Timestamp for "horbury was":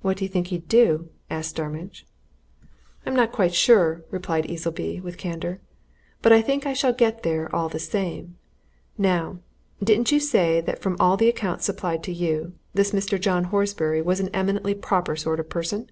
13.52-14.18